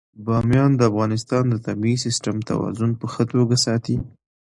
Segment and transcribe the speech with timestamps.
[0.25, 3.97] بامیان د افغانستان د طبعي سیسټم توازن په ښه توګه ساتي.